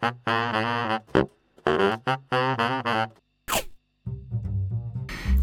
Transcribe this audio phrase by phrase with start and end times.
[0.00, 0.06] こ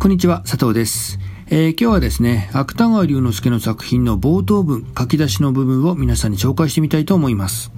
[0.08, 1.20] んにちは、佐藤です。
[1.46, 7.72] えー、今日はですね、芥川龍之介の作品の冒頭文、書き出しの部分を皆さんに紹介してみたいと思います。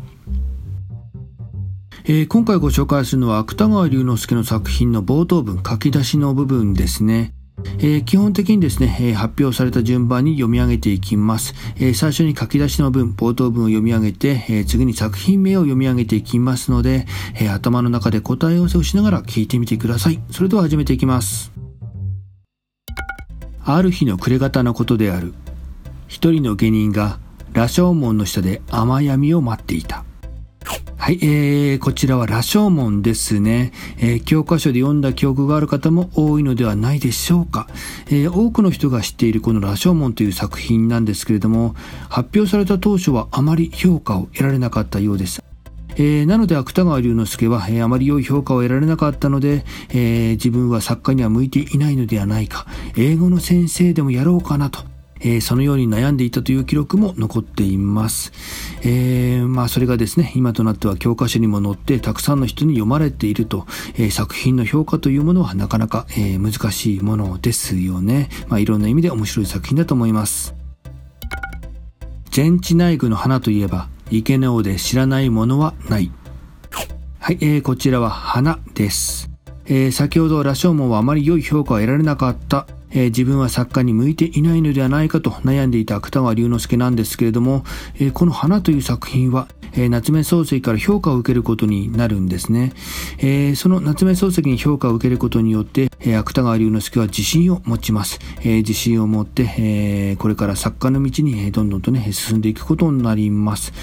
[2.06, 7.34] えー、今回ご紹介するのは芥川龍之介の作品の冒頭文、書き出しの部分ですね。
[7.80, 11.54] えー、基本的にですね、えー、発表された順番に読み上げていきます。
[11.78, 17.06] えー、最初に書き出しの文、冒頭文を読み上げて、え次に作品名を読み上げていきますので、
[17.40, 20.20] え頭の中で答え合わせをしながら聞いてみてください。
[20.32, 21.52] それでは始めていきます。
[23.64, 25.34] ある日の暮れ方のことである。
[26.08, 27.20] 一人の下人が
[27.54, 30.04] 羅生門の下で雨闇を待っていた。
[31.10, 37.68] はい、えー、こちらは羅生門ですね、えー、教科書で読んだ記憶がある方も多いのではないでしょうか。
[38.12, 41.74] えー、多くの人が知っているこの羅生門という作品なんですけれども、
[42.10, 45.42] 発表された当初はあまり評価を得られなかったようです。
[45.96, 54.84] えー、なので芥川龍之介は、えー、あまり良い評価を得られなかったので、えー、自分は作家には向いていないのではないか、英語の先生でもやろうかなと、
[55.22, 58.32] えー、そのように悩んでいたという記録も残っています。
[58.82, 68.30] えー、まあそれがですね、今となっては教科書にも載ってたくさんの人に読まれていると、えー、作品の評価というものはなかなか、えー、難しいものですよね。
[68.48, 70.56] まあいろんな意味で面白い作品だと思います。
[72.32, 76.12] ジェンチナイグの花といえば、池の王で知らないものはない。
[77.20, 79.30] はい、えー、こちらは花です。
[79.66, 87.64] えー、先ほど羅生門はあまり良い評価を得られなかったえー、自分は作家に向いていないのではないかと悩んでいた芥川龍之介なんですけれども、
[87.96, 92.74] えー、この花という作品は、えー、夏目漱石から評価を受けることになるんですね。
[93.20, 98.20] え、その夏目漱石に評価を受けることによって、え、芥川龍之介は自信を持ちます。
[98.44, 103.74] え、自信を持って、え、これから作家の道にどんどんとね、進んでいくことになります。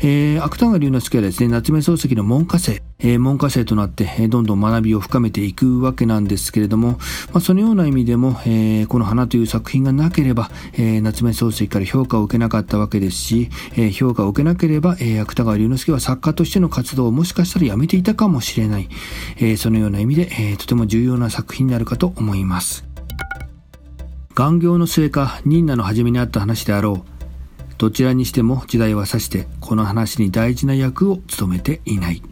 [0.00, 6.92] え、芥川龍之介はですね、夏目漱石の門下生、えー、門下生となって、え、どんどん学びを深めていくわけなんですけれども、
[7.32, 18.88] まあ、そのような意味でも、えー、この花という作品がなければ、えー、夏目漱石から評価を受けなかったわけですし、えー、評価を受けなければ、えー、芥川龍之介は作家としての活動をもしかしたらやめていたかもしれない、
[19.36, 22.86] えー、そのような意味で、えー、とても重要な作品になるかと思います。
[24.34, 27.16] 願行の末か忍奈の初めにあった話であろう。
[27.78, 32.22] どちらにしても時代は指してこの話に大事な役を務めていない。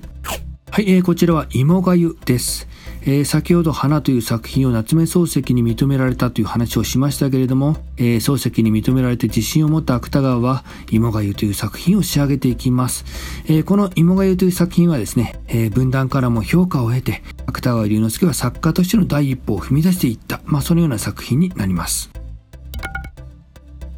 [0.75, 2.67] はい、えー、こちらは芋がゆです。
[3.03, 13.05] えー、先ほど花という作品を夏目漱石に認められたという話をしましたけれども、えー、漱石に認められて自信を持った芥川は芋がゆという作品を仕上げていきます。
[13.47, 22.11] えー、この芋がゆという作品はですね、え分断からも評価を得て、芥川龍之介は作家としての第一歩を踏み出していった、まあそのような作品になります。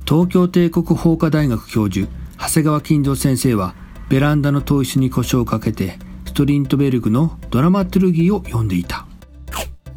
[0.07, 2.07] 東京帝国法科大学教授
[2.39, 3.75] 長谷川金蔵先生は
[4.11, 5.99] ベランダの砥石に故障をかけて
[6.37, 9.07] トリントベルグのドラマトゥルギーを読んでいた。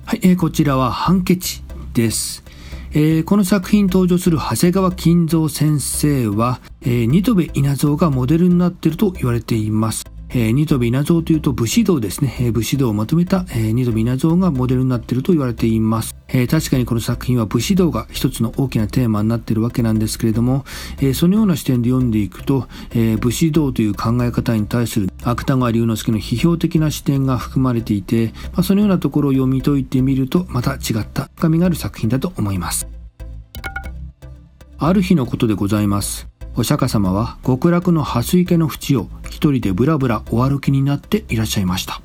[0.05, 1.61] はい、えー、こちらはハンケチ
[1.93, 2.45] です、
[2.91, 10.05] えー、この作品登場する長谷川金蔵先生は、えー、ニトベ稲造がモデルになっていると言われています。
[10.29, 20.65] えー、ニトビ稲造というと武士道ですね、えー、武士道をまとめた、えー、ニトビ稲造がモデルになっていると言われています、えー、確かにこの作品は武士道が一つの大きなテーマになっているわけなんですけれども、
[20.97, 32.87] えー、そのような視点で読んでいくと、えー、武士道という考え方に対する芥川龍之介の批評的な視点が含まれていて、まあ、そのようなところを読み解いてみるとまた違った深みがある作品だと思います。
[34.81, 36.29] ある日のことでございます。
[36.55, 42.01] お釈迦様は極楽の蓮池の淵を一人でブラブラお歩きになっていらっしゃいました。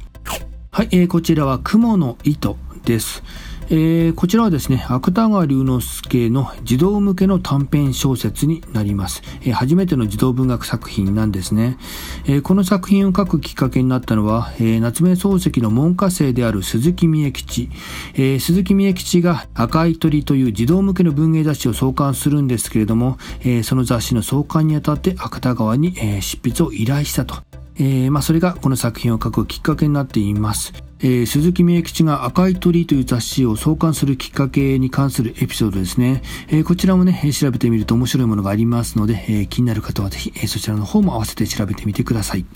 [0.71, 3.22] はい、えー、こちらは雲の糸です。
[3.71, 9.23] えー、こちらはですね、芥川龍之介の児童向けの短編小説になります。
[9.43, 11.79] えー、初めての児童文学作品なんですね。
[12.27, 17.71] えー、この作品を書くきっかけになったのは、え夏目漱石の門下生である鈴木美恵吉。
[18.15, 27.37] え鈴木美恵吉が赤い鳥という児童向けの文芸雑誌を創刊するんですけれども、えその雑誌の創刊にあたって芥川に、え執筆を依頼したと。
[27.77, 30.73] えまあ、それがこの作品を書くきっかけになっています。
[31.05, 36.23] えー、鈴木美恵吉が赤い鳥という雑誌を創刊するきっかけに関するエピソードですね。
[36.49, 42.47] えー、こちらもね、調べてみると面白いものがありますので、え、気になる方はぜひ、えそちらの方も合わせて調べてみてください。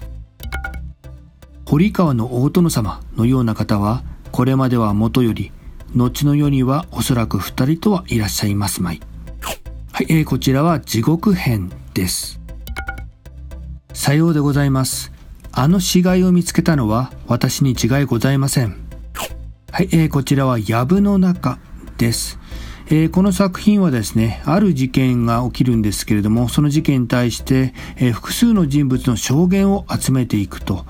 [1.67, 4.03] 堀川の大殿様のような方は、
[4.33, 5.53] これまではもとより、
[5.95, 9.01] 後の世にはおそらく二人とはいらっしゃいますまい。
[9.93, 12.41] はい、えー、こちらは地獄編です。
[13.93, 15.18] さようでございます。
[15.61, 18.77] あの死骸を見つけたのは私に違いございません。
[19.73, 21.59] はい、えー、こちらは藪の中
[21.97, 22.39] です。
[22.87, 30.87] えー、この作品はですね、ある事件が起きるんですけれども、その事件に対して、えー、複数の人物の証言を集めていくと。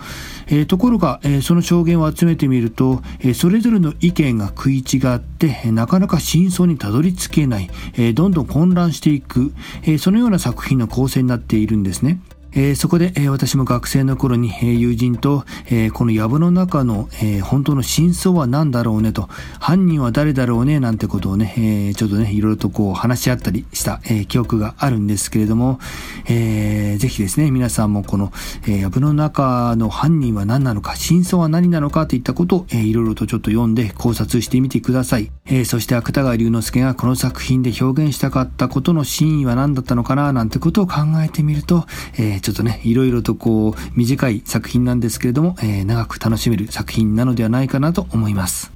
[0.48, 9.54] えー、ところが、え、その証言を集めてみると、え、それぞれの意見が食い違って、えなかなか真相にたどり着けない、えどんどん混乱していく、
[9.84, 12.20] えそのような作品の構成になっているんですね。
[12.52, 19.28] えー、そこで、えー、私も学生の頃に、えー、友人と、えこの藪の中の、え本当の真相は何だろうねと、
[19.60, 21.54] 犯人は誰だろうねなんてことをね、
[21.90, 25.78] えちょっとね、いろいろとこう話し合ったりした、え記憶があるんですけれども、
[26.26, 28.32] えー、ぜひですね、皆さんもこの、
[28.66, 35.30] え藪の中の犯人は何なのか、真相は何なのかといったことを、えー、いろいろとちょっと読んで考察してみてください。
[35.46, 41.86] えそして芥川龍之介がこの作品で表現したかったことの真意は何だったのかななんてことを考えてみると、
[42.18, 48.72] えちょっとね、いろいろとこう、短い作品なんですけれども、え、長く楽しめる作品なのではないかなと思います。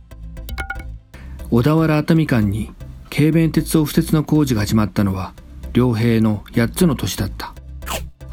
[1.50, 2.70] 小田原熱海間に、
[3.10, 5.34] 軽便鉄道不設の工事が始まったのは、
[5.74, 7.51] 良平の8つの年だった。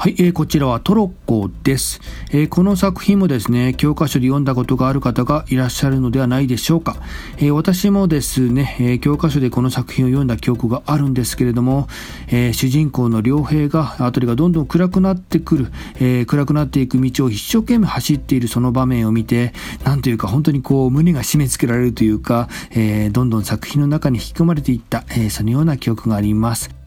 [0.01, 1.99] はい、えー、こちらはトロッコです、
[2.31, 6.95] えー、この作品もですね、教科書で読んだことがある方がいらっしゃるのではないでしょうか。
[7.35, 11.89] えー、私もですね、え、教科書でこの作品を読んだ記憶があるんですけれども、
[12.31, 19.51] え、主人公の良平が、辺りがどんどん暗くなってくる、え、暗くなっていく道を一生懸命走っているその場面を見て、
[19.83, 26.78] なんというか本当にこう胸が締め付けられるというか、えー、どんどん作品の中に引き込まれていった、え、そのような記憶があります。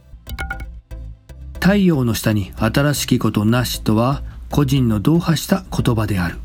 [1.62, 6.38] 太陽の下に新しきことなしとは個人の同派した言葉である。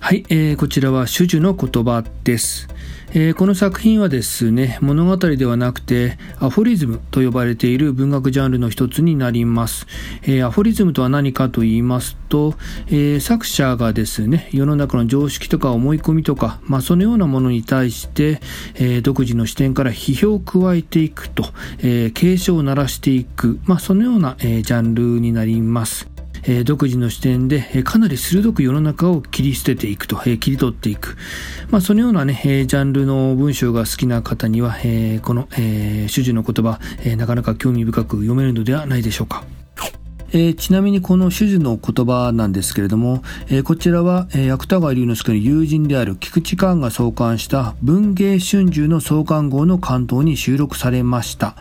[0.00, 2.68] はい、えー、こちらは主樹の言葉です。
[3.14, 9.86] えー、この作品はですね、物語ではなくて、アフォリズムと呼ばれている文学ジャンルの一つになります。
[10.22, 12.54] えー、アフォリズムとは何かと言いますと、
[12.86, 18.40] えー、作者がですね、世の中の常識とか思い込みとか、まあ、そのようなものに対して、
[18.76, 21.44] え独自の視点から批評を加えていくと、
[21.80, 26.11] え警鐘を鳴らしていく、まあ、そのような、えジャンルになります。
[26.64, 31.16] 独自の視点で、かなり鋭く世の中を切り捨てていくと、切り取っていく。
[31.70, 34.76] まあ、そのようなね、ジャンルの文章が好きな方には、
[35.22, 36.80] この、え主樹の言葉、
[37.16, 39.44] なかなか興味深く読めるのではないでしょうか。
[40.34, 51.54] えー、ちなみにこの種々の言葉なんですけれども、えー、こちらは、えー、芥川龍之介の友人である菊池寛が創刊した文芸春秋の創刊号の関東に収録されました。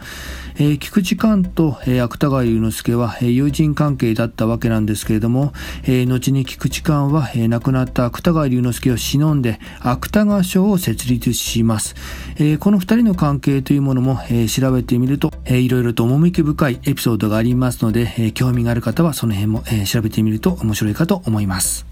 [0.56, 5.54] えー、菊池寛と、えー、芥川龍之介は、えー、友人関係だったわけなんですけれども、
[5.84, 11.96] えー、後に菊池寛は、えー、亡くなった芥川龍之介を忍んで芥川賞を設立します。
[12.36, 21.86] えー、この二人の関係というものも、えー、調べてみると、えー、いろいろと趣深いエピソードがありますので、えー、興味がある方はその辺も、えー、調べてみると面白いかと思います。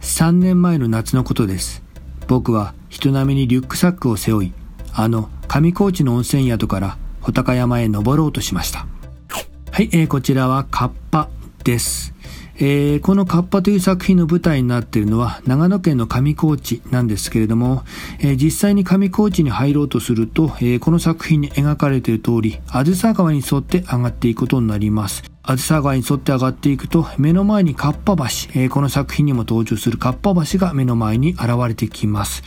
[0.00, 1.82] 3年前の夏のことです。
[2.28, 4.52] 僕は人並みにリュックサックを背負い、
[4.92, 8.88] あの上高地の温泉宿から穂高山へ登ろうとしました。
[9.70, 11.28] はい、えー、こちらはカッパ
[11.62, 12.12] です。
[12.56, 17.84] えー、このカッパという作品の舞台になっているのは長野県の上高地なんですけれども、
[18.18, 25.22] えー、実際に上高地に入ろうとすると、えー、この作品に描かれている通り、あずさ川に沿って上がっていくことになります。
[25.44, 28.24] あずさ川に沿って上がっていくと、目の前にカッパ橋、
[28.60, 32.42] えー、この作品にも登場するカッパ橋が目の前に現れてきます。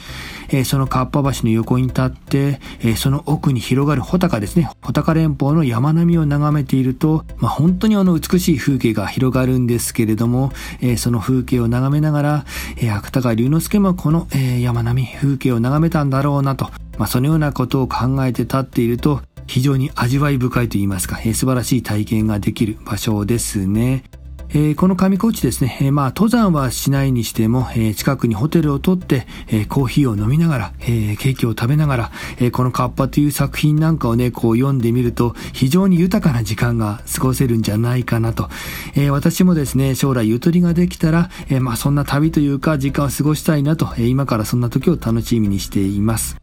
[0.50, 4.70] えー、そのカッパ橋の横に立って、えー、その奥に広がる穂高ですね。
[4.82, 10.52] 穂高連峰の山並みを眺めていると、まあ、本当にあの美しい風景が広がるんですけれども、
[10.82, 12.46] えー、その風景を眺めながら、
[12.78, 24.04] えー、芥川龍之介もこの、え、山並み、風景を眺めたんだろうなと、まあ、そのようなことを考えて立っていると、非常に味わい深いと言いますか、えー、素晴らしい体験ができる場所ですね。
[24.50, 38.50] えー、この上高地ですね、えー、まあ登山はしないにしても、えー、近くにホテルを取って、えコーヒーを飲みながら、えケーキを食べながら、えこのカッパという作品なんかをね、こう読んでみると非常に豊かな時間が過ごせるんじゃないかなと。
[38.96, 46.38] え私もですね、将来ゆとりができたら、えまあそんな旅というか時間を過ごしたいなと、え今からそんな時を楽しみにしています。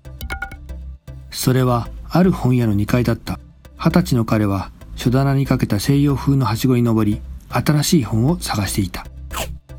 [1.30, 3.38] それはある本屋の2階だった。
[3.76, 7.20] 二十歳の彼は書棚にかけた西洋風のはしごに登り、
[7.54, 9.06] 新しい本を探していた。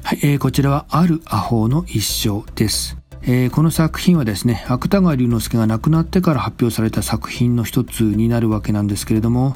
[0.03, 2.98] はい、えー、こちらはあるアホの一生です。
[3.27, 9.55] えー、この作品はですね芥川龍之介が亡くなってから発表された作品の一つになるわけなんですけれども、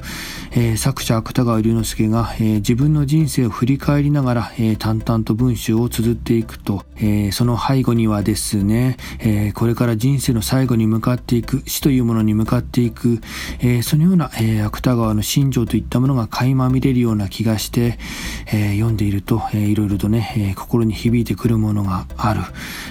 [0.53, 13.21] えー、作者芥川龍之介が、えー、自分の人生を振り返りながら、え淡々と文章を綴っていくと、えその背後にはですね、えこれから人生の最後に向かっていく死というものに向かっていく、
[13.59, 17.99] えそのような、え芥川の心情といったものが垣間見れるような気がして、
[18.47, 22.41] え読んでいると、えー、いろいろとね、え心に響いてくるものがある、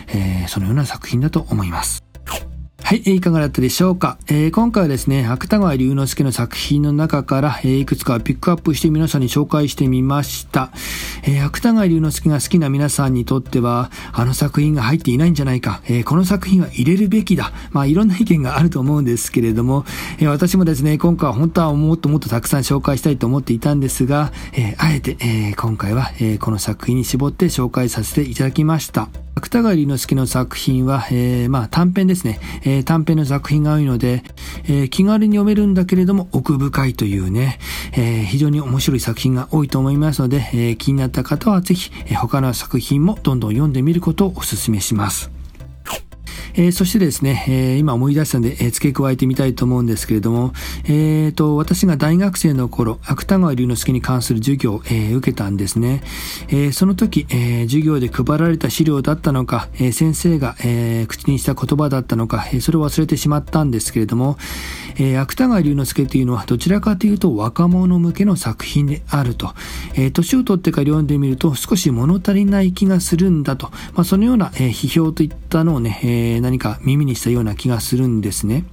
[0.08, 2.04] えそのような作品だと思います。
[2.80, 4.16] はい、いかがだったでしょうか？
[4.28, 10.70] えー、今回はですね、芥川龍之介の作品の中から、えー、いくつかピックアップして皆さんに紹介してみました。
[11.22, 17.52] えー、芥川龍之介が好きな皆さんにとっては、あの作品が入っていないんじゃないか、え、この作品は入れるべきだ。
[17.72, 19.84] まあ、いろんな意見があると思うんですけれども、
[20.18, 29.10] え、私もですね、今回は本当はもっともっとたくさん紹介したいと思っていたんですが、え、あえて、え、今回は、えー、この作品に絞って紹介させていただきました。
[29.38, 34.24] 芥川龍之介の作品は、えー、まあ短編ですね、えー、短編の作品が多いので、
[34.64, 37.58] えー、気軽に読めるんだけれども奥深いというね、
[37.96, 45.37] え、非常に面白い作品が多いと思いますので、え、気になった方はぜひ、え、他の作品もどんどん読んでみることをお勧めします。
[46.54, 50.52] えー、そしてですね、えー、今思い出したんで、え、付け加えてみたいと思うんですけれども、
[50.84, 56.02] えーと、私が大学生の頃、芥川龍之介に関する授業を、え、受けたんですね。
[56.48, 64.38] え、その時、え、授業で配られた資料だったのか、え、先生が、え、口にした言葉だったのか、え、それを忘れてしまったんですけれども、
[64.98, 69.54] えー、芥川龍之介というのはどちらかというと若者向けの作品であると。
[69.94, 73.70] えー、年を取ってから読んでみると少し物足りない気がするんだと。
[73.94, 78.64] まあ、そのような、え、批評といったのをね、え、何か耳にしたような気がするんですね。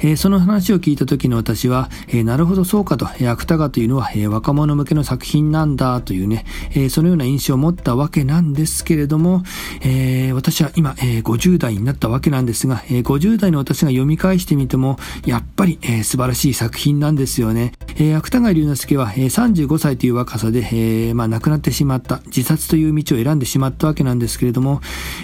[0.00, 9.42] えー、その話を聞いた時の私は、えー、なるほどそうかと、芥川というのは、えー、若者向けの作品なんだというね、え、そのような印象を持ったわけなんですけれども、
[9.82, 17.72] え、私は今、えー、50代になったわけなんですが、えー、50代の私が読み返してみても、やっぱり、え、素晴らしい作品なんですよね。
[17.96, 24.80] えー、芥川龍之介は、えー、35歳という若さで、え、まあ、亡くなってしまった、自殺という道を選んでしまったわけなんですけれども、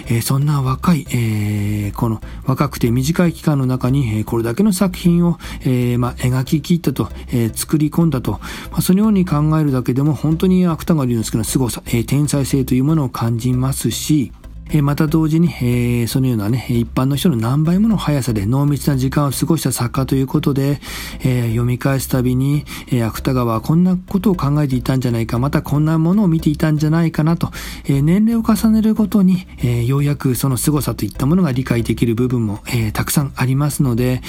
[0.07, 8.33] え、そんな若い、え、この若くて短い期間の中に、え、これだけのの作品を、えー、まあ、描き切ったと、えー、作り込んだと、
[8.71, 14.31] まあ、そのように考えるだけでも本当に芥川龍之介の凄さ、えー、天才性というものを感じますし、
[14.69, 20.81] えまた同時に、えー、そのようなね、一般の人の何倍もの速さで濃密な時間を過ごした作家ということで、
[21.21, 27.51] えー、読み返すたびに、えー、芥川はこんなことを考えていたんじゃないか、またこんなものを見ていたんじゃないかなと、
[27.85, 34.21] え年齢を重ねるごとに、えようやくその凄さといったものが理解できる部分も、えたくさんありますので、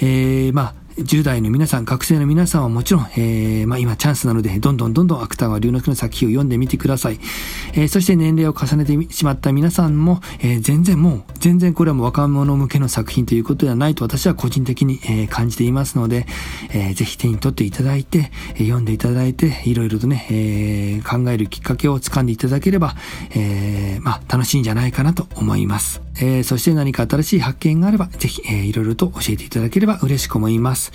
[0.00, 7.18] えまあ、10代の皆さん、学生の皆さんはもちろん、えー、まあ今チャンスなので、どんどんどんどん芥川龍之介の作品を読んでみてください。
[7.72, 16.26] えー、そして年齢を重ねてしまった皆さんも、えー、全然もう、全然これはもう若者向けの作品ということではないと私は個人的に、え、感じていますので、
[16.72, 22.94] えー、ぜひ手に取っていただいて、え、読んでいただいて、いろいろとね、え、考えるきっかけをつかんでいただければ、
[23.34, 26.09] え、まあ楽しいんじゃないかなと思います。
[26.16, 30.92] えー、そして何か新しい発見があれば、ぜひ、えー、いろいろと教えていただければ嬉しく思います。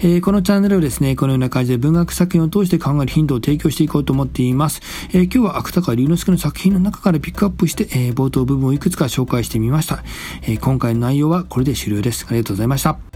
[0.00, 4.80] えー、このチャンネルをですね、このような感じで文学作品を通して考えるヒントを提供していこうと思っています。
[5.10, 10.02] えー、今日は芥川龍之介の作品の中からピックアップして、えー、冒頭部分をいくつか紹介してみました。
[10.42, 12.26] えー、今回の内容はこれで終了です。
[12.28, 13.13] ありがとうございました。